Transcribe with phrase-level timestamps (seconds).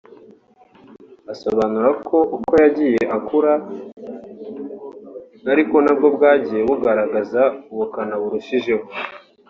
[1.33, 3.51] Asobanura ko uko yagiye akura
[5.51, 7.41] ari ko na bwo bwagiye bugaragaza
[7.73, 8.85] ubukana burushijeho